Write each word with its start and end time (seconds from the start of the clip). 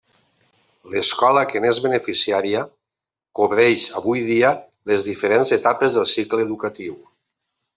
L'escola 0.93 1.41
que 1.51 1.59
n'és 1.65 1.79
beneficiària 1.83 2.63
cobreix 3.41 3.83
avui 4.01 4.25
dia 4.31 4.55
les 4.93 5.07
diferents 5.11 5.53
etapes 5.59 5.99
del 5.99 6.09
cicle 6.17 6.45
educatiu. 6.49 6.99